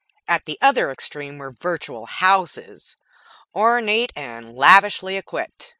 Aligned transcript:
At 0.27 0.45
the 0.45 0.57
other 0.63 0.89
extreme 0.89 1.37
were 1.37 1.51
virtual 1.51 2.07
houses, 2.07 2.95
ornate 3.55 4.11
and 4.15 4.55
lavishly 4.55 5.15
equipped. 5.15 5.69